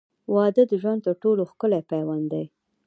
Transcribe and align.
•واده 0.33 0.63
د 0.67 0.71
ژوند 0.81 1.01
تر 1.05 1.15
ټولو 1.23 1.41
ښکلی 1.51 1.81
پیوند 1.91 2.25
دی. 2.33 2.45